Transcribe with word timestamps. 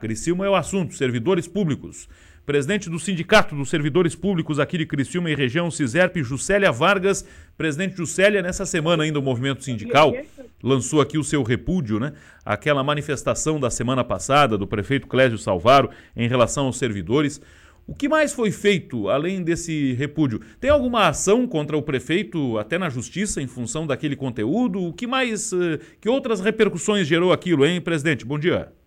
Criciúma 0.00 0.46
é 0.46 0.48
o 0.48 0.54
assunto, 0.54 0.94
servidores 0.94 1.48
públicos. 1.48 2.08
Presidente 2.46 2.88
do 2.88 3.00
Sindicato 3.00 3.56
dos 3.56 3.68
Servidores 3.68 4.14
Públicos 4.14 4.60
aqui 4.60 4.78
de 4.78 4.86
Criciúma 4.86 5.28
e 5.28 5.34
região, 5.34 5.72
Ciserp, 5.72 6.18
Juscelia 6.18 6.70
Vargas. 6.70 7.26
Presidente 7.56 7.96
Juscelia, 7.96 8.40
nessa 8.40 8.64
semana 8.64 9.02
ainda 9.02 9.18
o 9.18 9.22
movimento 9.22 9.64
sindical 9.64 10.14
lançou 10.62 11.00
aqui 11.00 11.18
o 11.18 11.24
seu 11.24 11.42
repúdio, 11.42 11.98
né? 11.98 12.12
Aquela 12.44 12.84
manifestação 12.84 13.58
da 13.58 13.70
semana 13.70 14.04
passada 14.04 14.56
do 14.56 14.68
prefeito 14.68 15.08
Clésio 15.08 15.36
Salvaro 15.36 15.90
em 16.16 16.28
relação 16.28 16.66
aos 16.66 16.78
servidores. 16.78 17.40
O 17.84 17.92
que 17.92 18.08
mais 18.08 18.32
foi 18.32 18.52
feito 18.52 19.08
além 19.08 19.42
desse 19.42 19.94
repúdio? 19.94 20.40
Tem 20.60 20.70
alguma 20.70 21.08
ação 21.08 21.44
contra 21.44 21.76
o 21.76 21.82
prefeito, 21.82 22.56
até 22.56 22.78
na 22.78 22.88
justiça, 22.88 23.42
em 23.42 23.48
função 23.48 23.84
daquele 23.84 24.14
conteúdo? 24.14 24.80
O 24.80 24.92
que 24.92 25.08
mais, 25.08 25.52
eh, 25.52 25.80
que 26.00 26.08
outras 26.08 26.40
repercussões 26.40 27.04
gerou 27.04 27.32
aquilo, 27.32 27.66
hein, 27.66 27.80
presidente? 27.80 28.24
Bom 28.24 28.38
dia. 28.38 28.77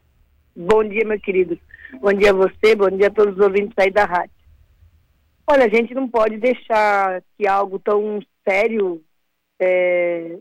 Bom 0.55 0.83
dia, 0.83 1.05
meu 1.05 1.19
querido. 1.19 1.57
Bom 1.99 2.13
dia 2.13 2.31
a 2.31 2.33
você, 2.33 2.75
bom 2.75 2.89
dia 2.89 3.07
a 3.07 3.11
todos 3.11 3.35
os 3.35 3.39
ouvintes 3.39 3.73
aí 3.77 3.89
da 3.89 4.05
rádio. 4.05 4.35
Olha, 5.49 5.65
a 5.65 5.69
gente 5.69 5.93
não 5.93 6.07
pode 6.07 6.37
deixar 6.37 7.21
que 7.37 7.47
algo 7.47 7.79
tão 7.79 8.19
sério 8.47 9.01
é, 9.59 10.37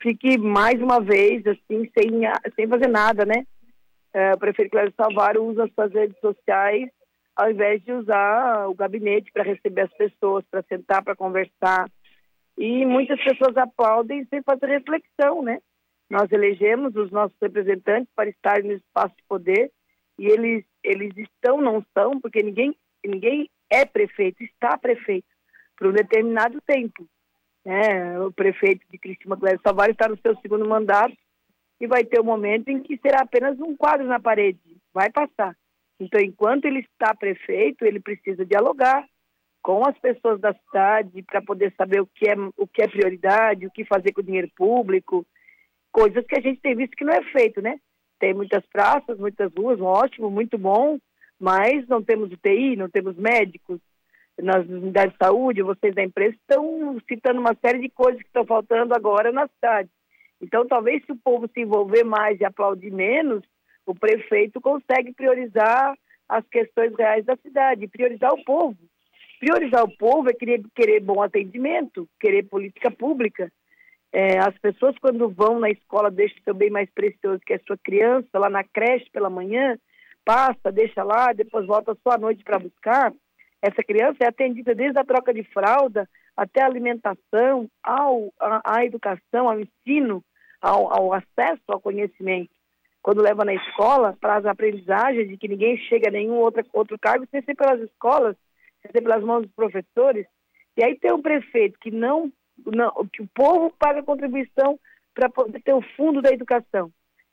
fique 0.00 0.36
mais 0.38 0.80
uma 0.80 1.00
vez 1.00 1.46
assim, 1.46 1.90
sem, 1.96 2.22
sem 2.54 2.66
fazer 2.66 2.88
nada, 2.88 3.24
né? 3.24 3.46
É, 4.12 4.32
o 4.32 4.38
prefeito 4.38 4.70
Cláudio 4.70 4.94
Salvaro 4.96 5.44
usa 5.44 5.64
as 5.64 5.72
suas 5.74 5.92
redes 5.92 6.18
sociais 6.20 6.88
ao 7.36 7.50
invés 7.50 7.84
de 7.84 7.92
usar 7.92 8.66
o 8.66 8.74
gabinete 8.74 9.30
para 9.30 9.44
receber 9.44 9.82
as 9.82 9.92
pessoas, 9.92 10.42
para 10.50 10.62
sentar, 10.62 11.04
para 11.04 11.14
conversar. 11.14 11.88
E 12.56 12.86
muitas 12.86 13.22
pessoas 13.22 13.54
aplaudem 13.56 14.24
sem 14.30 14.42
fazer 14.42 14.66
reflexão, 14.66 15.42
né? 15.42 15.58
Nós 16.08 16.30
elegemos 16.30 16.94
os 16.94 17.10
nossos 17.10 17.36
representantes 17.40 18.12
para 18.14 18.28
estar 18.28 18.62
no 18.62 18.72
espaço 18.72 19.14
de 19.16 19.24
poder 19.28 19.72
e 20.18 20.26
eles, 20.26 20.64
eles 20.82 21.16
estão, 21.16 21.60
não 21.60 21.84
são, 21.92 22.20
porque 22.20 22.42
ninguém, 22.42 22.76
ninguém 23.04 23.50
é 23.70 23.84
prefeito, 23.84 24.42
está 24.42 24.78
prefeito 24.78 25.26
por 25.76 25.88
um 25.88 25.92
determinado 25.92 26.60
tempo. 26.62 27.06
Né? 27.64 28.18
O 28.20 28.32
prefeito 28.32 28.86
de 28.90 28.98
Cristina 28.98 29.36
Cléber 29.36 29.60
Salvar 29.62 29.90
está 29.90 30.08
no 30.08 30.18
seu 30.18 30.36
segundo 30.36 30.66
mandato 30.68 31.16
e 31.80 31.86
vai 31.86 32.04
ter 32.04 32.20
um 32.20 32.24
momento 32.24 32.68
em 32.68 32.80
que 32.80 32.96
será 32.98 33.22
apenas 33.22 33.58
um 33.60 33.76
quadro 33.76 34.06
na 34.06 34.20
parede, 34.20 34.60
vai 34.94 35.10
passar. 35.10 35.54
Então, 35.98 36.20
enquanto 36.20 36.66
ele 36.66 36.80
está 36.80 37.14
prefeito, 37.14 37.84
ele 37.84 38.00
precisa 38.00 38.44
dialogar 38.44 39.04
com 39.62 39.86
as 39.86 39.98
pessoas 39.98 40.40
da 40.40 40.54
cidade 40.54 41.22
para 41.22 41.42
poder 41.42 41.74
saber 41.76 42.00
o 42.00 42.06
que 42.06 42.28
é 42.28 42.34
o 42.56 42.66
que 42.66 42.82
é 42.82 42.88
prioridade, 42.88 43.66
o 43.66 43.70
que 43.70 43.84
fazer 43.84 44.12
com 44.12 44.20
o 44.20 44.24
dinheiro 44.24 44.48
público, 44.54 45.26
coisas 45.96 46.26
que 46.26 46.36
a 46.36 46.42
gente 46.42 46.60
tem 46.60 46.76
visto 46.76 46.94
que 46.94 47.06
não 47.06 47.14
é 47.14 47.22
feito, 47.32 47.62
né? 47.62 47.80
Tem 48.20 48.34
muitas 48.34 48.62
praças, 48.66 49.18
muitas 49.18 49.50
ruas, 49.54 49.80
ótimo, 49.80 50.30
muito 50.30 50.58
bom, 50.58 50.98
mas 51.40 51.88
não 51.88 52.02
temos 52.02 52.30
UTI, 52.30 52.76
não 52.76 52.90
temos 52.90 53.16
médicos 53.16 53.80
nas 54.38 54.66
unidades 54.66 55.12
de 55.12 55.24
saúde, 55.24 55.62
vocês 55.62 55.94
da 55.94 56.04
empresa 56.04 56.36
estão 56.36 57.00
citando 57.08 57.40
uma 57.40 57.56
série 57.64 57.78
de 57.78 57.88
coisas 57.88 58.20
que 58.20 58.28
estão 58.28 58.44
faltando 58.44 58.94
agora 58.94 59.32
na 59.32 59.48
cidade. 59.48 59.88
Então, 60.38 60.66
talvez 60.66 61.02
se 61.06 61.12
o 61.12 61.16
povo 61.16 61.48
se 61.48 61.62
envolver 61.62 62.04
mais 62.04 62.38
e 62.38 62.44
aplaudir 62.44 62.92
menos, 62.92 63.42
o 63.86 63.94
prefeito 63.94 64.60
consegue 64.60 65.14
priorizar 65.14 65.96
as 66.28 66.46
questões 66.48 66.94
reais 66.94 67.24
da 67.24 67.36
cidade, 67.36 67.88
priorizar 67.88 68.34
o 68.34 68.44
povo. 68.44 68.76
Priorizar 69.40 69.82
o 69.82 69.96
povo 69.96 70.28
é 70.28 70.34
querer, 70.34 70.60
querer 70.74 71.00
bom 71.00 71.22
atendimento, 71.22 72.06
querer 72.20 72.42
política 72.42 72.90
pública, 72.90 73.50
é, 74.12 74.38
as 74.38 74.56
pessoas, 74.58 74.96
quando 74.98 75.28
vão 75.28 75.58
na 75.58 75.70
escola, 75.70 76.10
deixam 76.10 76.38
seu 76.44 76.54
bem 76.54 76.70
mais 76.70 76.88
precioso, 76.90 77.40
que 77.44 77.52
é 77.52 77.56
a 77.56 77.64
sua 77.66 77.76
criança, 77.76 78.38
lá 78.38 78.48
na 78.48 78.64
creche 78.64 79.10
pela 79.10 79.28
manhã, 79.28 79.78
passa, 80.24 80.72
deixa 80.72 81.02
lá, 81.02 81.32
depois 81.32 81.66
volta 81.66 81.96
só 82.02 82.14
à 82.14 82.18
noite 82.18 82.42
para 82.42 82.58
buscar. 82.58 83.12
Essa 83.60 83.82
criança 83.82 84.18
é 84.20 84.28
atendida 84.28 84.74
desde 84.74 84.98
a 84.98 85.04
troca 85.04 85.32
de 85.32 85.42
fralda 85.44 86.08
até 86.36 86.62
a 86.62 86.66
alimentação, 86.66 87.68
ao, 87.82 88.32
a, 88.40 88.78
a 88.78 88.84
educação, 88.84 89.48
ao 89.48 89.60
ensino, 89.60 90.22
ao, 90.60 90.92
ao, 90.92 91.12
acesso 91.12 91.62
ao 91.68 91.80
conhecimento. 91.80 92.50
Quando 93.02 93.22
leva 93.22 93.44
na 93.44 93.54
escola, 93.54 94.16
para 94.20 94.36
as 94.36 94.44
aprendizagens 94.44 95.28
de 95.28 95.36
que 95.36 95.48
ninguém 95.48 95.78
chega 95.78 96.08
a 96.08 96.12
nenhum 96.12 96.34
outro, 96.34 96.64
outro 96.72 96.98
cargo 96.98 97.26
sem 97.30 97.40
ser 97.42 97.54
pelas 97.54 97.80
escolas, 97.80 98.36
sem 98.82 98.90
ser 98.90 99.00
pelas 99.00 99.22
mãos 99.22 99.42
dos 99.42 99.52
professores. 99.52 100.26
E 100.76 100.84
aí 100.84 100.98
tem 100.98 101.12
um 101.12 101.22
prefeito 101.22 101.78
que 101.80 101.90
não 101.90 102.30
não, 102.64 102.92
que 103.12 103.22
o 103.22 103.28
povo 103.34 103.72
paga 103.78 104.02
contribuição 104.02 104.78
para 105.14 105.28
poder 105.28 105.60
ter 105.62 105.74
o 105.74 105.82
fundo 105.96 106.22
da 106.22 106.30
educação. 106.30 106.90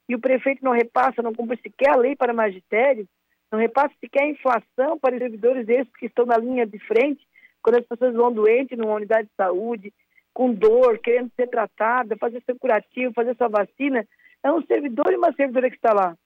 E 0.07 0.15
o 0.15 0.19
prefeito 0.19 0.63
não 0.63 0.71
repassa, 0.71 1.21
não 1.21 1.33
cumpre 1.33 1.57
sequer 1.61 1.91
a 1.91 1.97
lei 1.97 2.15
para 2.15 2.33
magistério, 2.33 3.07
não 3.51 3.59
repassa 3.59 3.93
sequer 3.99 4.23
a 4.23 4.29
inflação 4.29 4.97
para 4.99 5.15
os 5.15 5.19
servidores 5.19 5.67
esses 5.69 5.95
que 5.95 6.07
estão 6.07 6.25
na 6.25 6.37
linha 6.37 6.65
de 6.65 6.79
frente, 6.79 7.25
quando 7.61 7.79
as 7.79 7.85
pessoas 7.85 8.13
vão 8.13 8.31
doentes 8.31 8.77
numa 8.77 8.95
unidade 8.95 9.27
de 9.27 9.35
saúde, 9.35 9.93
com 10.33 10.53
dor, 10.53 10.97
querendo 10.99 11.31
ser 11.35 11.47
tratada, 11.47 12.17
fazer 12.17 12.41
seu 12.45 12.57
curativo, 12.57 13.13
fazer 13.13 13.35
sua 13.35 13.47
vacina, 13.47 14.05
é 14.43 14.51
um 14.51 14.61
servidor 14.65 15.11
e 15.11 15.15
uma 15.15 15.31
servidora 15.33 15.69
que 15.69 15.75
está 15.75 15.93
lá. 15.93 16.17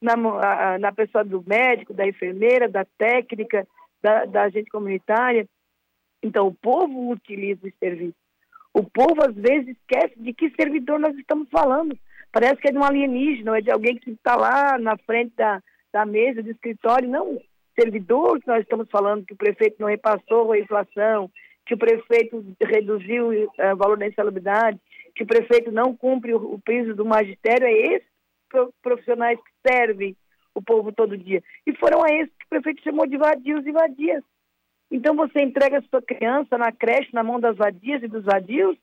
Na, 0.00 0.78
na 0.78 0.92
pessoa 0.92 1.24
do 1.24 1.42
médico, 1.46 1.94
da 1.94 2.06
enfermeira, 2.06 2.68
da 2.68 2.84
técnica, 2.98 3.66
da, 4.02 4.26
da 4.26 4.42
agente 4.42 4.70
comunitária. 4.70 5.48
Então, 6.22 6.46
o 6.46 6.54
povo 6.54 7.10
utiliza 7.10 7.66
os 7.66 7.74
serviços. 7.78 8.23
O 8.74 8.82
povo 8.82 9.22
às 9.22 9.34
vezes 9.34 9.68
esquece 9.68 10.14
de 10.16 10.32
que 10.34 10.50
servidor 10.50 10.98
nós 10.98 11.16
estamos 11.16 11.48
falando. 11.48 11.96
Parece 12.32 12.56
que 12.56 12.68
é 12.68 12.72
de 12.72 12.78
um 12.78 12.84
alienígena, 12.84 13.56
é 13.56 13.60
de 13.60 13.70
alguém 13.70 13.96
que 13.96 14.10
está 14.10 14.34
lá 14.34 14.76
na 14.76 14.96
frente 14.98 15.32
da, 15.36 15.62
da 15.92 16.04
mesa, 16.04 16.42
do 16.42 16.50
escritório. 16.50 17.08
Não, 17.08 17.40
servidor 17.78 18.40
que 18.40 18.48
nós 18.48 18.62
estamos 18.62 18.90
falando, 18.90 19.24
que 19.24 19.34
o 19.34 19.36
prefeito 19.36 19.76
não 19.78 19.86
repassou 19.86 20.50
a 20.50 20.58
inflação, 20.58 21.30
que 21.64 21.74
o 21.74 21.78
prefeito 21.78 22.44
reduziu 22.60 23.28
uh, 23.30 23.72
o 23.72 23.76
valor 23.76 23.96
da 23.96 24.08
insalubridade, 24.08 24.80
que 25.14 25.22
o 25.22 25.26
prefeito 25.26 25.70
não 25.70 25.94
cumpre 25.96 26.34
o, 26.34 26.54
o 26.54 26.58
piso 26.58 26.94
do 26.94 27.04
magistério, 27.04 27.68
é 27.68 27.72
esses 27.72 28.08
profissionais 28.82 29.38
que 29.38 29.70
servem 29.72 30.16
o 30.52 30.60
povo 30.60 30.92
todo 30.92 31.16
dia. 31.16 31.42
E 31.64 31.76
foram 31.76 32.02
a 32.02 32.08
esses 32.12 32.34
que 32.36 32.46
o 32.46 32.48
prefeito 32.48 32.82
chamou 32.82 33.06
de 33.06 33.16
vadios 33.16 33.64
e 33.64 33.72
vadias. 33.72 34.24
Então 34.90 35.14
você 35.14 35.42
entrega 35.42 35.78
a 35.78 35.82
sua 35.82 36.02
criança 36.02 36.56
na 36.58 36.70
creche 36.70 37.10
na 37.12 37.22
mão 37.22 37.40
das 37.40 37.56
vadias 37.56 38.02
e 38.02 38.08
dos 38.08 38.24
vadios. 38.24 38.76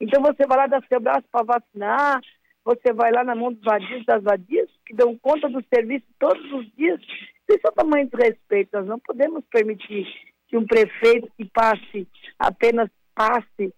Então 0.00 0.22
você 0.22 0.46
vai 0.46 0.58
lá 0.58 0.66
dar 0.66 0.84
seu 0.88 1.00
braço 1.00 1.24
para 1.30 1.44
vacinar, 1.44 2.20
você 2.64 2.92
vai 2.92 3.10
lá 3.12 3.24
na 3.24 3.34
mão 3.34 3.52
dos 3.52 3.62
vadios 3.62 4.04
das 4.04 4.22
vadias, 4.22 4.68
que 4.84 4.94
dão 4.94 5.16
conta 5.18 5.48
do 5.48 5.64
serviço 5.72 6.06
todos 6.18 6.52
os 6.52 6.70
dias. 6.74 7.00
Isso 7.48 7.60
é 7.64 7.68
o 7.68 7.72
tamanho 7.72 8.08
do 8.08 8.16
respeito. 8.16 8.70
Nós 8.72 8.86
não 8.86 8.98
podemos 8.98 9.44
permitir 9.50 10.06
que 10.48 10.56
um 10.56 10.66
prefeito 10.66 11.30
que 11.36 11.44
passe, 11.44 12.08
apenas 12.38 12.90
passe 13.14 13.72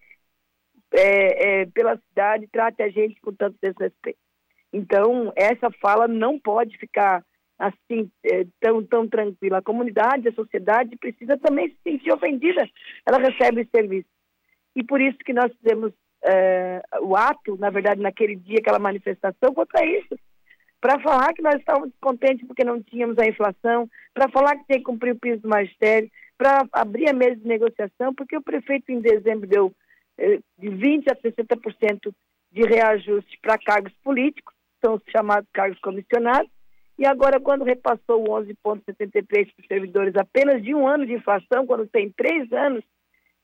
é, 0.93 1.60
é, 1.60 1.66
pela 1.66 1.97
cidade, 1.97 2.49
trate 2.49 2.83
a 2.83 2.89
gente 2.89 3.21
com 3.21 3.33
tanto 3.33 3.56
desrespeito. 3.62 4.19
Então, 4.72 5.33
essa 5.37 5.71
fala 5.81 6.06
não 6.09 6.39
pode 6.39 6.77
ficar 6.78 7.25
assim 7.58 8.10
é, 8.24 8.46
tão 8.60 8.82
tão 8.84 9.08
tranquila. 9.08 9.58
A 9.58 9.62
comunidade, 9.62 10.28
a 10.28 10.32
sociedade 10.32 10.96
precisa 10.96 11.36
também 11.38 11.69
se 11.69 11.76
sentir 11.82 12.12
ofendida. 12.12 12.69
Ela 13.06 13.19
recebe 13.19 13.62
esse 13.62 13.70
serviço 13.74 14.08
e 14.76 14.84
por 14.84 15.00
isso 15.00 15.19
que 15.19 15.32
nós 15.32 15.52
fizemos 15.56 15.92
é, 16.24 16.82
o 17.00 17.16
ato, 17.16 17.56
na 17.58 17.70
verdade, 17.70 18.00
naquele 18.00 18.36
dia, 18.36 18.58
aquela 18.58 18.78
manifestação 18.78 19.52
contra 19.54 19.84
isso, 19.84 20.18
para 20.80 21.00
falar 21.00 21.32
que 21.32 21.42
nós 21.42 21.56
estávamos 21.56 21.92
contentes 22.00 22.47
porque 22.47 22.64
não 22.64 22.82
tínhamos 22.82 23.18
a 23.18 23.26
inflação, 23.26 23.88
para 24.14 24.28
falar 24.30 24.56
que 24.56 24.66
tinha 24.66 24.78
que 24.78 24.84
cumprir 24.84 25.14
o 25.14 25.18
piso 25.18 25.42
do 25.42 25.48
magistério, 25.48 26.10
para 26.36 26.64
abrir 26.72 27.08
a 27.08 27.12
mesa 27.12 27.36
de 27.36 27.48
negociação, 27.48 28.14
porque 28.14 28.36
o 28.36 28.42
prefeito 28.42 28.92
em 28.92 29.00
dezembro 29.00 29.48
deu 29.48 29.72
é, 30.16 30.38
de 30.58 30.68
20% 30.68 31.08
a 31.10 31.16
60% 31.16 32.12
de 32.52 32.62
reajuste 32.62 33.38
para 33.42 33.58
cargos 33.58 33.92
políticos, 34.02 34.54
são 34.84 34.94
os 34.94 35.02
chamados 35.10 35.48
cargos 35.52 35.78
comissionados, 35.80 36.50
e 36.98 37.06
agora, 37.06 37.38
quando 37.38 37.64
repassou 37.64 38.22
o 38.22 38.42
11,73 38.42 39.24
para 39.24 39.42
os 39.60 39.66
servidores 39.68 40.16
apenas 40.16 40.60
de 40.60 40.74
um 40.74 40.86
ano 40.89 41.06
de 41.06 41.15
inflação, 41.15 41.65
quando 41.65 41.86
tem 41.86 42.10
três 42.10 42.53
anos, 42.53 42.83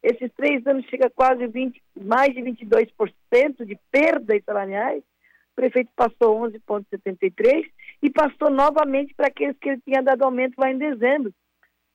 esses 0.03 0.31
três 0.37 0.67
anos 0.67 0.85
chega 0.87 1.07
a 1.07 1.11
quase 1.11 1.47
20, 1.47 1.81
mais 2.03 2.35
de 2.35 2.41
22% 2.43 3.65
de 3.65 3.79
perdas 3.93 4.43
salariais, 4.45 5.03
o 5.03 5.55
prefeito 5.55 5.91
passou 5.95 6.41
11,73 6.41 7.65
e 8.03 8.11
passou 8.11 8.51
novamente 8.51 9.15
para 9.15 9.29
aqueles 9.29 9.57
que 9.59 9.69
ele 9.69 9.81
tinha 9.83 10.03
dado 10.03 10.25
aumento 10.25 10.59
lá 10.59 10.73
em 10.73 10.77
dezembro. 10.77 11.33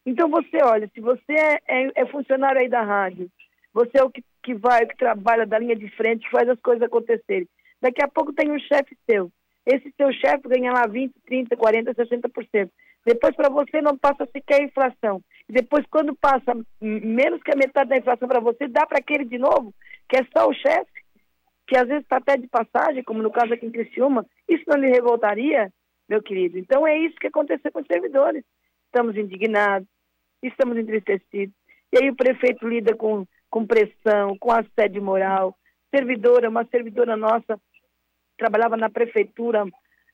Então 0.06 0.30
você 0.30 0.64
olha, 0.64 0.90
se 0.94 1.02
você 1.02 1.34
é, 1.34 1.60
é, 1.68 1.92
é 1.94 2.06
funcionário 2.06 2.62
aí 2.62 2.70
da 2.70 2.82
rádio, 2.82 3.30
você 3.74 4.00
é 4.00 4.04
o 4.04 4.10
que, 4.10 4.24
que 4.42 4.56
vai, 4.56 4.86
que 4.88 4.96
trabalha 4.96 5.46
da 5.46 5.60
linha 5.60 5.76
de 5.76 5.90
frente, 5.90 6.30
faz 6.32 6.48
as 6.48 6.60
coisas 6.62 6.84
acontecerem. 6.84 7.48
Daqui 7.82 8.02
a 8.02 8.08
pouco 8.08 8.32
tem 8.32 8.50
um 8.50 8.60
chefe 8.60 8.98
seu 9.10 9.30
esse 9.74 9.94
seu 9.96 10.12
chefe 10.14 10.48
ganha 10.48 10.72
lá 10.72 10.88
20, 10.88 11.14
30, 11.26 11.56
40, 11.56 11.94
60%. 11.94 12.70
Depois, 13.06 13.36
para 13.36 13.50
você, 13.50 13.82
não 13.82 13.98
passa 13.98 14.28
sequer 14.32 14.62
a 14.62 14.64
inflação. 14.64 15.22
Depois, 15.48 15.86
quando 15.90 16.16
passa 16.16 16.54
menos 16.82 17.42
que 17.42 17.52
a 17.52 17.58
metade 17.58 17.90
da 17.90 17.98
inflação 17.98 18.28
para 18.28 18.40
você, 18.40 18.68
dá 18.68 18.86
para 18.86 19.00
aquele 19.00 19.26
de 19.26 19.38
novo, 19.38 19.74
que 20.08 20.18
é 20.18 20.26
só 20.36 20.48
o 20.48 20.54
chefe, 20.54 20.92
que 21.68 21.78
às 21.78 21.88
vezes 21.88 22.04
está 22.04 22.18
até 22.18 22.36
de 22.36 22.48
passagem, 22.48 23.04
como 23.04 23.22
no 23.22 23.32
caso 23.32 23.54
aqui 23.54 23.66
em 23.66 23.72
Criciúma. 23.72 24.26
Isso 24.48 24.64
não 24.68 24.78
lhe 24.78 24.90
revoltaria? 24.90 25.72
meu 26.10 26.22
querido. 26.24 26.58
Então 26.58 26.86
é 26.86 26.98
isso 26.98 27.16
que 27.18 27.28
aconteceu 27.28 27.72
com 27.72 27.80
os 27.80 27.88
servidores. 27.88 28.44
Estamos 28.86 29.16
indignados, 29.16 29.88
estamos 30.42 30.76
entristecidos. 30.78 31.56
E 31.94 32.04
aí 32.04 32.10
o 32.10 32.16
prefeito 32.16 32.68
lida 32.68 32.96
com, 32.96 33.26
com 33.50 33.66
pressão, 33.66 34.36
com 34.40 34.52
assédio 34.52 35.02
moral. 35.02 35.56
Servidora, 35.96 36.50
uma 36.50 36.66
servidora 36.66 37.16
nossa, 37.16 37.60
trabalhava 38.40 38.76
na 38.76 38.90
prefeitura 38.90 39.66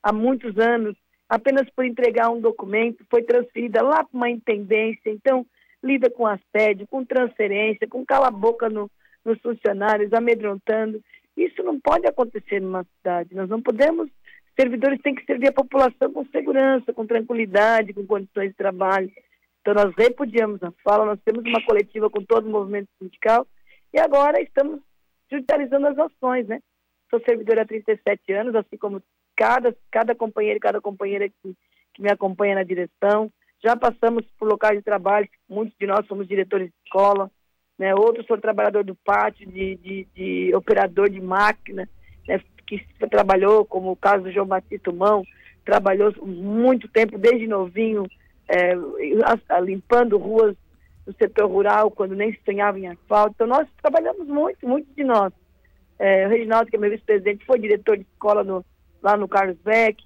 há 0.04 0.12
muitos 0.12 0.58
anos, 0.58 0.98
apenas 1.30 1.70
por 1.70 1.86
entregar 1.86 2.30
um 2.30 2.42
documento, 2.42 3.06
foi 3.10 3.24
transferida 3.24 3.82
lá 3.82 4.04
para 4.04 4.18
uma 4.18 4.30
intendência. 4.30 5.10
Então, 5.10 5.46
lida 5.84 6.10
com 6.10 6.26
assédio, 6.26 6.88
com 6.88 7.06
transferência, 7.06 7.88
com 7.88 8.06
cala-boca 8.06 8.68
no, 8.68 8.90
nos 9.24 9.40
funcionários, 9.40 10.12
amedrontando. 10.12 11.02
Isso 11.38 11.62
não 11.64 11.80
pode 11.80 12.08
acontecer 12.08 12.60
numa 12.60 12.84
cidade. 12.98 13.36
Nós 13.36 13.50
não 13.50 13.62
podemos. 13.62 14.10
Servidores 14.60 15.02
têm 15.02 15.14
que 15.14 15.26
servir 15.26 15.50
a 15.50 15.54
população 15.54 16.12
com 16.12 16.26
segurança, 16.26 16.94
com 16.94 17.06
tranquilidade, 17.06 17.94
com 17.94 18.06
condições 18.06 18.50
de 18.50 18.56
trabalho. 18.56 19.12
Então, 19.62 19.74
nós 19.74 19.94
repudiamos 19.98 20.62
a 20.64 20.72
fala, 20.84 21.06
nós 21.06 21.20
temos 21.26 21.44
uma 21.44 21.64
coletiva 21.66 22.10
com 22.10 22.24
todo 22.24 22.48
o 22.48 22.52
movimento 22.52 22.88
sindical 23.00 23.46
e 23.94 24.00
agora 24.00 24.42
estamos 24.42 24.80
judicializando 25.32 25.88
as 25.88 25.98
ações, 25.98 26.48
né? 26.48 26.60
Sou 27.10 27.20
servidora 27.22 27.62
há 27.62 27.66
37 27.66 28.34
anos, 28.34 28.56
assim 28.56 28.78
como 28.78 29.02
cada, 29.36 29.76
cada 29.92 30.16
companheiro 30.16 30.58
e 30.58 30.62
cada 30.62 30.82
companheira 30.82 31.30
que, 31.30 31.56
que 31.94 32.02
me 32.02 32.12
acompanha 32.12 32.56
na 32.56 32.64
direção. 32.64 33.32
Já 33.64 33.76
passamos 33.76 34.26
por 34.38 34.48
locais 34.48 34.78
de 34.78 34.84
trabalho, 34.84 35.28
muitos 35.50 35.76
de 35.78 35.88
nós 35.88 36.06
somos 36.08 36.28
diretores 36.28 36.68
de 36.68 36.74
escola, 36.86 37.32
né? 37.78 37.94
outros 37.96 38.26
são 38.26 38.40
trabalhador 38.40 38.84
do 38.84 38.96
pátio, 38.96 39.48
de, 39.48 39.76
de, 39.78 40.08
de 40.16 40.56
operador 40.56 41.10
de 41.10 41.20
máquina, 41.22 41.88
né? 42.28 42.42
que 42.66 42.84
trabalhou, 43.10 43.66
como 43.66 43.92
o 43.92 43.96
caso 43.96 44.24
do 44.24 44.32
João 44.32 44.48
Batista 44.48 44.92
Mão, 44.92 45.24
trabalhou 45.64 46.14
muito 46.26 46.88
tempo, 46.88 47.18
desde 47.18 47.48
novinho, 47.48 48.06
é, 48.48 48.74
limpando 49.62 50.18
ruas 50.18 50.56
do 51.06 51.14
setor 51.14 51.48
rural, 51.50 51.92
quando 51.92 52.16
nem 52.16 52.32
se 52.34 52.40
sonhava 52.44 52.80
em 52.80 52.88
asfalto. 52.88 53.34
Então, 53.36 53.48
nós 53.48 53.68
trabalhamos 53.82 54.28
muito, 54.28 54.68
muitos 54.68 54.94
de 54.96 55.04
nós. 55.04 55.32
É, 55.98 56.28
o 56.28 56.30
Reginaldo, 56.30 56.70
que 56.70 56.76
é 56.76 56.80
meu 56.80 56.90
vice-presidente, 56.90 57.46
foi 57.46 57.60
diretor 57.60 57.98
de 57.98 58.04
escola 58.04 58.44
no, 58.44 58.66
lá 59.02 59.16
no 59.16 59.28
Carlos 59.28 59.58
Beck. 59.64 60.04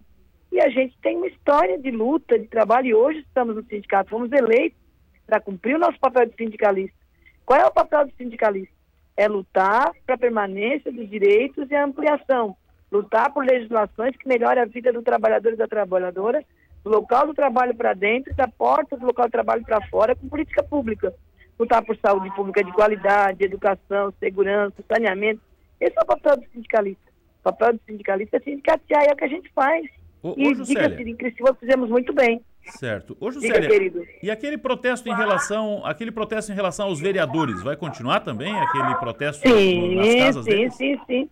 E 0.51 0.59
a 0.59 0.69
gente 0.69 0.97
tem 1.01 1.17
uma 1.17 1.27
história 1.27 1.77
de 1.77 1.91
luta, 1.91 2.37
de 2.37 2.47
trabalho, 2.47 2.87
e 2.87 2.95
hoje 2.95 3.19
estamos 3.19 3.55
no 3.55 3.63
sindicato, 3.63 4.09
fomos 4.09 4.31
eleitos 4.31 4.79
para 5.25 5.39
cumprir 5.39 5.75
o 5.75 5.79
nosso 5.79 5.99
papel 5.99 6.25
de 6.25 6.35
sindicalista. 6.35 6.97
Qual 7.45 7.59
é 7.59 7.65
o 7.65 7.71
papel 7.71 8.07
do 8.07 8.13
sindicalista? 8.15 8.73
É 9.15 9.27
lutar 9.27 9.91
para 10.05 10.15
a 10.15 10.17
permanência 10.17 10.91
dos 10.91 11.09
direitos 11.09 11.69
e 11.69 11.75
a 11.75 11.85
ampliação. 11.85 12.55
Lutar 12.91 13.31
por 13.31 13.45
legislações 13.45 14.15
que 14.15 14.27
melhorem 14.27 14.63
a 14.63 14.65
vida 14.65 14.91
do 14.91 15.03
trabalhador 15.03 15.53
e 15.53 15.57
da 15.57 15.67
trabalhadora, 15.67 16.43
do 16.83 16.89
local 16.89 17.27
do 17.27 17.33
trabalho 17.33 17.75
para 17.75 17.93
dentro 17.93 18.31
e 18.31 18.35
da 18.35 18.47
porta 18.47 18.97
do 18.97 19.05
local 19.05 19.27
do 19.27 19.31
trabalho 19.31 19.63
para 19.63 19.85
fora, 19.87 20.15
com 20.15 20.27
política 20.27 20.63
pública. 20.63 21.13
Lutar 21.59 21.83
por 21.83 21.95
saúde 21.97 22.33
pública 22.35 22.63
de 22.63 22.71
qualidade, 22.71 23.43
educação, 23.43 24.13
segurança, 24.19 24.83
saneamento. 24.87 25.41
Esse 25.79 25.97
é 25.97 26.01
o 26.01 26.05
papel 26.05 26.37
do 26.37 26.45
sindicalista. 26.53 27.11
O 27.39 27.43
papel 27.43 27.73
do 27.73 27.79
sindicalista 27.85 28.37
é 28.37 28.39
sindicatear, 28.39 29.03
é 29.05 29.13
o 29.13 29.15
que 29.15 29.25
a 29.25 29.29
gente 29.29 29.49
faz. 29.53 29.85
Ô, 30.21 30.33
e 30.37 30.53
diga-se, 30.53 31.01
em 31.01 31.15
Criciúma 31.15 31.55
fizemos 31.59 31.89
muito 31.89 32.13
bem. 32.13 32.41
Certo. 32.65 33.15
Ô, 33.19 33.29
Diga, 33.29 33.41
Juscelia, 33.47 33.69
querido. 33.69 34.05
e 34.21 34.29
aquele 34.29 34.57
protesto 34.57 35.09
em 35.09 35.15
relação, 35.15 35.81
aquele 35.85 36.11
protesto 36.11 36.51
em 36.51 36.55
relação 36.55 36.87
aos 36.87 36.99
vereadores, 36.99 37.63
vai 37.63 37.75
continuar 37.75 38.19
também 38.19 38.53
aquele 38.53 38.95
protesto 38.95 39.47
Sim, 39.47 39.95
nas 39.95 40.15
casas 40.15 40.45
sim, 40.45 40.51
deles? 40.51 40.73
sim, 40.75 40.99
sim, 41.07 41.29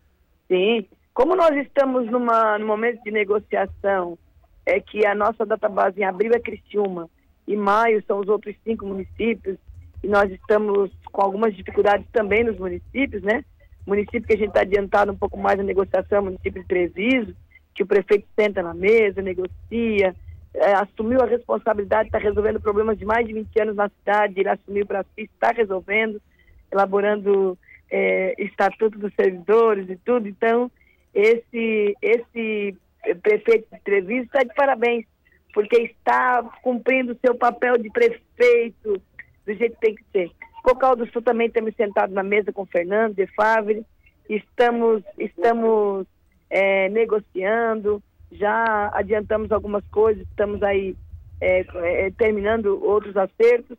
sim. 0.48 0.88
Como 1.14 1.36
nós 1.36 1.56
estamos 1.58 2.10
numa, 2.10 2.58
num 2.58 2.66
momento 2.66 3.04
de 3.04 3.12
negociação, 3.12 4.18
é 4.66 4.80
que 4.80 5.06
a 5.06 5.14
nossa 5.14 5.46
database 5.46 6.00
em 6.00 6.06
abril 6.06 6.32
é 6.34 6.40
Criciúma 6.40 7.10
e 7.48 7.56
maio 7.56 8.04
são 8.08 8.20
os 8.20 8.28
outros 8.28 8.56
cinco 8.64 8.86
municípios, 8.86 9.58
e 10.04 10.08
nós 10.08 10.32
estamos 10.32 10.92
com 11.12 11.22
algumas 11.22 11.56
dificuldades 11.56 12.06
também 12.12 12.44
nos 12.44 12.58
municípios, 12.58 13.22
né? 13.24 13.44
Município 13.88 14.24
que 14.24 14.34
a 14.34 14.38
gente 14.38 14.50
está 14.50 14.62
adiantado 14.62 15.14
um 15.14 15.18
pouco 15.18 15.38
mais 15.38 15.58
na 15.58 15.64
negociação, 15.64 16.22
município 16.22 16.62
de 16.62 16.68
Treviso, 16.68 17.34
que 17.74 17.84
o 17.84 17.88
prefeito 17.88 18.28
senta 18.38 18.62
na 18.62 18.74
mesa, 18.74 19.22
negocia, 19.22 20.14
é, 20.54 20.74
assumiu 20.74 21.22
a 21.22 21.26
responsabilidade, 21.26 22.10
está 22.10 22.18
resolvendo 22.18 22.60
problemas 22.60 23.00
de 23.00 23.06
mais 23.06 23.26
de 23.26 23.34
20 23.34 23.62
anos 23.62 23.76
na 23.78 23.88
cidade, 23.88 24.34
ele 24.38 24.50
assumiu 24.50 24.86
para 24.86 25.04
si, 25.16 25.22
está 25.22 25.52
resolvendo, 25.52 26.22
elaborando 26.70 27.58
é, 27.90 28.36
estatuto 28.38 29.00
dos 29.00 29.14
servidores 29.14 29.90
e 29.90 29.96
tudo. 29.96 30.28
Então, 30.28 30.70
esse, 31.14 31.96
esse 32.02 32.76
prefeito 33.22 33.68
de 33.74 33.80
Treviso 33.86 34.26
está 34.26 34.44
de 34.44 34.54
parabéns, 34.54 35.06
porque 35.54 35.78
está 35.78 36.44
cumprindo 36.62 37.14
o 37.14 37.20
seu 37.26 37.36
papel 37.36 37.78
de 37.78 37.90
prefeito 37.90 39.02
do 39.46 39.54
jeito 39.54 39.76
que 39.76 39.82
tem 39.82 39.96
que 39.96 40.04
ser. 40.12 40.32
Cocal 40.68 40.98
do 40.98 41.10
Sul 41.14 41.22
também 41.22 41.50
temos 41.50 41.74
sentado 41.76 42.14
na 42.14 42.22
mesa 42.22 42.52
com 42.52 42.64
o 42.64 42.66
Fernando 42.66 43.16
de 43.16 43.26
Favre, 43.28 43.86
estamos, 44.30 45.02
estamos 45.18 46.06
é, 46.50 46.90
negociando, 46.90 48.04
já 48.30 48.92
adiantamos 48.94 49.50
algumas 49.54 49.86
coisas, 49.88 50.28
estamos 50.28 50.62
aí 50.62 50.94
é, 51.40 51.66
é, 51.74 52.12
terminando 52.12 52.84
outros 52.84 53.16
acertos. 53.16 53.78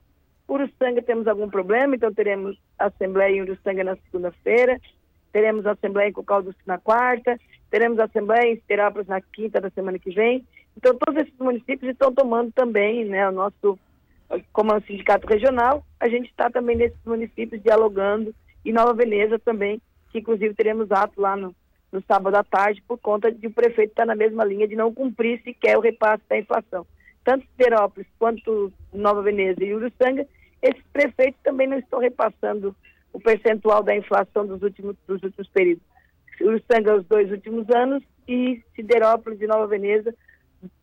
Uruçanga 0.49 1.03
temos 1.03 1.27
algum 1.27 1.51
problema, 1.51 1.95
então 1.95 2.11
teremos 2.11 2.59
Assembleia 2.79 3.37
em 3.37 3.43
Uruçanga 3.43 3.85
na 3.85 3.97
segunda-feira, 3.97 4.81
teremos 5.31 5.67
Assembleia 5.67 6.09
em 6.09 6.13
Cocal 6.13 6.43
do 6.43 6.53
Sul 6.53 6.63
na 6.65 6.79
quarta, 6.79 7.39
teremos 7.71 7.99
Assembleia 7.99 8.51
em 8.51 8.55
Esterápolis 8.55 9.09
na 9.09 9.21
quinta 9.21 9.61
da 9.61 9.69
semana 9.69 9.99
que 9.99 10.11
vem. 10.11 10.43
Então 10.75 10.97
todos 10.97 11.21
esses 11.21 11.39
municípios 11.39 11.93
estão 11.93 12.15
tomando 12.15 12.51
também 12.53 13.05
né, 13.05 13.29
o 13.29 13.33
nosso, 13.33 13.79
como 14.53 14.73
é 14.73 14.77
um 14.77 14.83
sindicato 14.83 15.27
regional, 15.27 15.85
a 15.99 16.09
gente 16.09 16.29
está 16.31 16.51
também 16.51 16.77
nesses 16.77 16.99
municípios 17.05 17.63
dialogando, 17.63 18.35
e 18.65 18.73
Nova 18.73 18.93
Veneza 18.93 19.39
também, 19.39 19.81
que 20.11 20.19
inclusive 20.19 20.55
teremos 20.55 20.91
ato 20.93 21.21
lá 21.21 21.37
no, 21.37 21.55
no 21.91 22.03
sábado 22.03 22.37
à 22.37 22.45
tarde, 22.45 22.83
por 22.87 22.99
conta 22.99 23.33
de 23.33 23.47
o 23.47 23.53
prefeito 23.53 23.91
estar 23.91 24.07
na 24.07 24.15
mesma 24.15 24.45
linha 24.45 24.69
de 24.69 24.77
não 24.77 24.93
cumprir 24.93 25.41
sequer 25.43 25.77
o 25.77 25.81
repasse 25.81 26.23
da 26.29 26.39
inflação. 26.39 26.87
Tanto 27.25 27.47
Siderópolis 27.47 28.07
quanto 28.19 28.73
Nova 28.93 29.23
Veneza 29.23 29.65
e 29.65 29.75
Uruçanga, 29.75 30.27
esses 30.63 30.83
prefeitos 30.93 31.41
também 31.43 31.67
não 31.67 31.79
estão 31.79 31.99
repassando 31.99 32.75
o 33.13 33.21
percentual 33.21 33.83
da 33.83 33.97
inflação 33.97 34.47
dos 34.47 34.63
últimos, 34.63 34.97
dos 35.07 35.23
últimos 35.23 35.49
períodos. 35.49 35.83
Uruçanga 36.41 36.97
os 36.97 37.07
dois 37.07 37.31
últimos 37.31 37.69
anos 37.71 38.03
e 38.27 38.63
Siderópolis 38.75 39.41
e 39.41 39.47
Nova 39.47 39.67
Veneza 39.67 40.15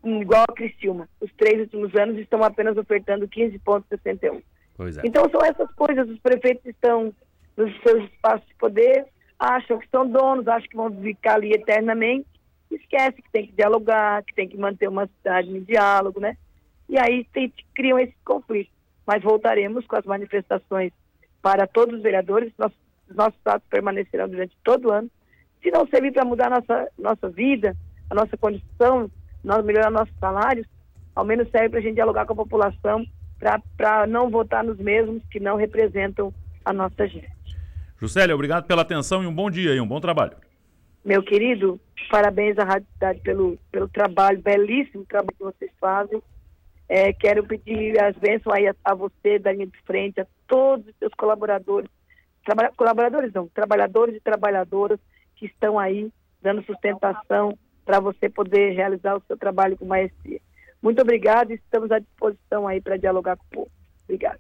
igual 0.04 0.46
a 0.48 0.54
Criciúma. 0.54 1.10
Os 1.20 1.32
três 1.34 1.60
últimos 1.60 1.96
anos 1.96 2.18
estão 2.18 2.44
apenas 2.44 2.78
ofertando 2.78 3.28
15,61. 3.28 4.42
Pois 4.78 4.98
é. 4.98 5.02
Então 5.06 5.30
são 5.30 5.42
essas 5.44 5.72
coisas, 5.74 6.10
os 6.10 6.20
prefeitos 6.20 6.66
estão 6.66 7.14
nos 7.56 7.82
seus 7.82 8.04
espaços 8.12 8.46
de 8.48 8.56
poder, 8.56 9.06
acham 9.40 9.80
que 9.80 9.90
são 9.90 10.08
donos, 10.08 10.48
acham 10.48 10.70
que 10.70 10.76
vão 10.76 10.92
ficar 11.02 11.36
ali 11.36 11.54
eternamente, 11.54 12.28
esquece 12.70 13.22
que 13.22 13.32
tem 13.32 13.48
que 13.48 13.54
dialogar, 13.54 14.24
que 14.24 14.34
tem 14.34 14.48
que 14.48 14.58
manter 14.58 14.88
uma 14.88 15.08
cidade 15.08 15.50
em 15.50 15.62
diálogo, 15.62 16.20
né? 16.20 16.38
E 16.90 16.98
aí 16.98 17.26
tem, 17.34 17.52
criam 17.74 18.00
esse 18.00 18.16
conflito. 18.24 18.70
Mas 19.06 19.24
voltaremos 19.24 19.86
com 19.86 19.96
as 19.96 20.06
manifestações 20.06 20.92
para 21.42 21.68
todos 21.68 21.96
os 21.96 22.02
vereadores, 22.02 22.52
nossos, 22.58 22.78
nossos 23.10 23.40
atos 23.46 23.68
permanecerão 23.70 24.28
durante 24.28 24.58
todo 24.64 24.88
o 24.88 24.92
ano. 24.92 25.10
Se 25.62 25.72
não 25.72 25.88
servir 25.88 26.12
para 26.12 26.26
mudar 26.26 26.48
a 26.48 26.60
nossa, 26.60 26.92
nossa 26.98 27.30
vida, 27.30 27.76
a 28.10 28.16
nossa 28.16 28.36
condição, 28.36 29.10
nós 29.46 29.64
melhorar 29.64 29.92
nossos 29.92 30.14
salários, 30.20 30.68
ao 31.16 31.24
menos 31.24 31.50
serve 31.52 31.70
para 31.70 31.80
a 31.80 31.82
gente 31.82 31.96
dialogar 31.96 32.26
com 32.26 32.34
a 32.34 32.38
população 32.38 33.06
para 33.78 34.08
não 34.08 34.30
votar 34.30 34.64
nos 34.64 34.78
mesmos 34.78 35.22
que 35.30 35.40
não 35.40 35.56
representam 35.56 36.34
a 36.64 36.74
nossa 36.74 37.08
gente. 37.08 37.32
Juscelia, 38.00 38.34
obrigado 38.34 38.66
pela 38.66 38.82
atenção 38.82 39.24
e 39.24 39.28
um 39.28 39.34
bom 39.34 39.50
dia 39.50 39.74
e 39.76 39.80
um 39.80 39.88
bom 39.88 40.02
trabalho. 40.02 40.36
Meu 41.04 41.22
querido, 41.22 41.80
parabéns 42.10 42.58
à 42.58 42.64
Rádio 42.64 42.88
Cidade 42.94 43.20
pelo, 43.22 43.58
pelo 43.72 43.88
trabalho, 43.88 44.42
belíssimo 44.42 45.06
trabalho 45.06 45.36
que 45.38 45.44
vocês 45.44 45.72
fazem. 45.80 46.22
É, 46.90 47.14
quero 47.14 47.46
pedir 47.46 48.02
as 48.02 48.16
bênçãos 48.16 48.56
aí 48.56 48.68
a, 48.68 48.76
a, 48.84 48.96
você, 48.96 49.38
da 49.38 49.52
linha 49.52 49.68
de 49.68 49.80
frente, 49.86 50.20
a 50.20 50.28
todos 50.48 50.88
os 50.88 50.96
seus 50.98 51.14
colaboradores, 51.14 51.90
traba, 52.44 52.72
colaboradores 52.76 53.32
não, 53.34 53.48
trabalhadores 53.48 54.16
e 54.16 54.20
trabalhadoras 54.20 55.00
que 55.36 55.46
estão 55.46 55.78
aí 55.78 56.12
dando 56.42 56.64
sustentação 56.64 57.56
para 57.86 58.00
você 58.00 58.28
poder 58.30 58.74
realizar 58.74 59.16
o 59.16 59.24
seu 59.28 59.38
trabalho 59.38 59.78
com 59.78 59.86
maestria. 59.86 60.42
Muito 60.82 61.02
obrigado 61.02 61.52
e 61.52 61.56
estamos 61.56 61.92
à 61.92 62.00
disposição 62.00 62.68
aí 62.68 62.82
para 62.82 62.98
dialogar 62.98 63.38
com 63.38 63.44
o 63.44 63.50
povo. 63.50 63.72
Obrigado. 64.04 64.40